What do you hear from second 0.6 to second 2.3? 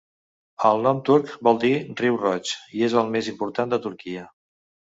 El nom turc vol dir 'Riu